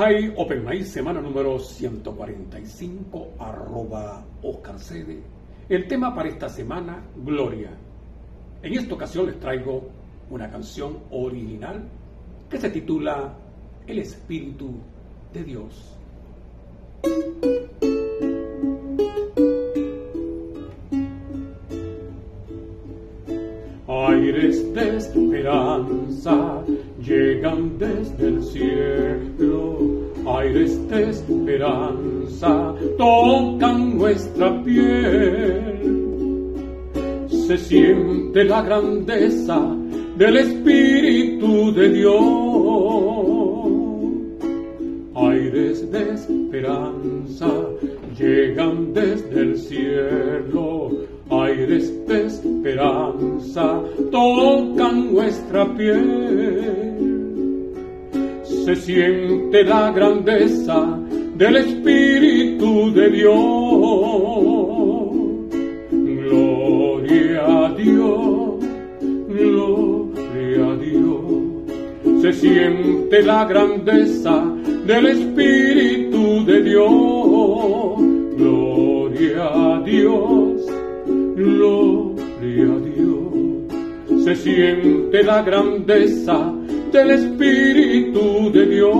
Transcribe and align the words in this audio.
Hi 0.00 0.32
Open 0.36 0.64
Mic, 0.64 0.84
semana 0.84 1.20
número 1.20 1.58
145, 1.58 3.34
arroba 3.36 4.24
Oscar 4.44 4.78
Cede. 4.78 5.20
El 5.68 5.88
tema 5.88 6.14
para 6.14 6.28
esta 6.28 6.48
semana, 6.48 7.02
Gloria. 7.16 7.70
En 8.62 8.74
esta 8.74 8.94
ocasión 8.94 9.26
les 9.26 9.40
traigo 9.40 9.88
una 10.30 10.48
canción 10.48 10.98
original 11.10 11.82
que 12.48 12.58
se 12.58 12.70
titula 12.70 13.34
El 13.88 13.98
Espíritu 13.98 14.70
de 15.32 15.42
Dios. 15.42 15.96
Aires 23.88 24.74
de 24.74 24.96
esperanza 24.96 26.62
llegan 27.00 27.78
desde 27.78 28.28
el 28.28 28.44
cielo, 28.44 29.77
aires 30.38 30.88
de 30.88 31.10
esperanza 31.10 32.74
tocan 32.96 33.98
nuestra 33.98 34.62
piel. 34.62 36.54
Se 37.28 37.58
siente 37.58 38.44
la 38.44 38.62
grandeza 38.62 39.58
del 40.16 40.36
Espíritu 40.36 41.72
de 41.72 41.88
Dios. 41.90 42.24
Aires 45.14 45.90
de 45.90 46.12
esperanza 46.14 47.50
llegan 48.18 48.94
desde 48.94 49.40
el 49.40 49.58
cielo, 49.58 50.90
aires 51.30 52.06
de 52.06 52.26
esperanza 52.26 53.82
tocan 54.12 55.12
nuestra 55.12 55.64
piel. 55.76 56.37
Se 58.68 58.76
siente 58.76 59.64
la 59.64 59.90
grandeza 59.92 60.98
del 61.36 61.56
Espíritu 61.56 62.92
de 62.92 63.08
Dios. 63.08 63.38
Gloria 65.90 67.46
a 67.46 67.74
Dios, 67.74 68.62
gloria 69.26 70.66
a 70.66 70.76
Dios. 70.76 72.20
Se 72.20 72.32
siente 72.34 73.22
la 73.22 73.46
grandeza 73.46 74.44
del 74.86 75.06
Espíritu 75.06 76.44
de 76.44 76.62
Dios. 76.62 77.96
Gloria 78.36 79.44
a 79.44 79.80
Dios, 79.80 80.66
gloria 81.06 82.64
a 82.64 82.80
Dios. 82.80 84.24
Se 84.24 84.36
siente 84.36 85.22
la 85.22 85.40
grandeza 85.40 86.52
del 86.92 87.10
Espíritu 87.10 88.37
de 88.50 88.66
Dios. 88.66 88.94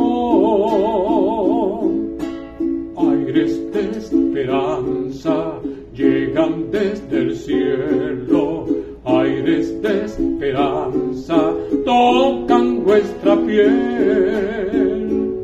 Aires 2.96 3.72
de 3.72 3.80
esperanza 3.98 5.52
llegan 5.94 6.70
desde 6.70 7.18
el 7.18 7.36
cielo. 7.36 8.66
Aires 9.04 9.80
de 9.82 10.04
esperanza 10.04 11.52
tocan 11.84 12.84
vuestra 12.84 13.36
piel. 13.36 15.34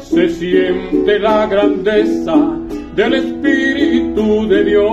Se 0.00 0.28
siente 0.30 1.18
la 1.18 1.46
grandeza 1.46 2.58
del 2.96 3.14
Espíritu 3.14 4.48
de 4.48 4.64
Dios. 4.64 4.92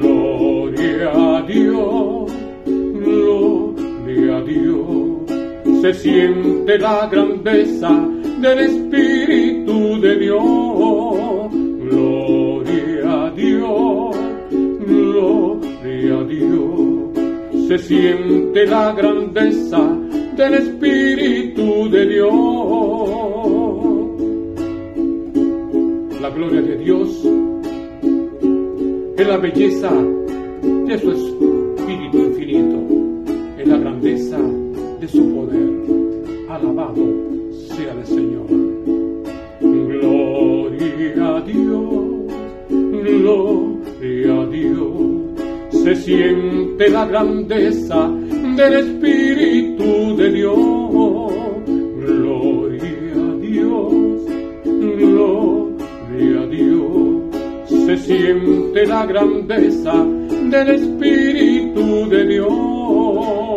Gloria 0.00 1.38
a 1.38 1.42
Dios, 1.42 1.97
Se 5.80 5.94
siente 5.94 6.76
la 6.78 7.06
grandeza 7.06 7.88
del 8.40 8.58
Espíritu 8.58 10.00
de 10.00 10.18
Dios. 10.18 11.52
Gloria 11.52 13.26
a 13.26 13.30
Dios, 13.30 14.16
gloria 14.80 16.18
a 16.18 16.24
Dios. 16.24 17.68
Se 17.68 17.78
siente 17.78 18.66
la 18.66 18.92
grandeza 18.92 19.96
del 20.36 20.54
Espíritu 20.54 21.88
de 21.90 22.06
Dios. 22.06 23.08
La 26.20 26.30
gloria 26.30 26.62
de 26.62 26.76
Dios 26.78 27.24
es 29.16 29.28
la 29.28 29.36
belleza 29.36 29.92
de 30.86 30.98
su 30.98 31.10
Espíritu 31.12 32.18
infinito, 32.18 32.78
es 33.58 33.68
la 33.68 33.78
grandeza. 33.78 34.57
Alabado 36.60 37.06
sea 37.52 37.92
el 37.92 38.06
Señor. 38.06 38.46
Gloria 39.60 41.36
a 41.36 41.40
Dios, 41.42 42.24
gloria 42.68 44.40
a 44.40 44.46
Dios. 44.46 45.84
Se 45.84 45.94
siente 45.94 46.90
la 46.90 47.04
grandeza 47.06 48.10
del 48.56 48.74
Espíritu 48.74 50.16
de 50.16 50.32
Dios. 50.32 51.32
Gloria 51.66 53.14
a 53.14 53.36
Dios, 53.36 53.92
gloria 54.64 56.40
a 56.40 56.46
Dios. 56.46 57.76
Se 57.86 57.96
siente 57.98 58.84
la 58.86 59.06
grandeza 59.06 60.04
del 60.50 60.68
Espíritu 60.70 62.08
de 62.08 62.26
Dios. 62.26 63.47